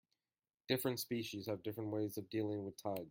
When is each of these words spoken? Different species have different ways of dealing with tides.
Different 0.67 0.99
species 0.99 1.45
have 1.47 1.61
different 1.61 1.91
ways 1.91 2.17
of 2.17 2.27
dealing 2.31 2.63
with 2.65 2.75
tides. 2.81 2.99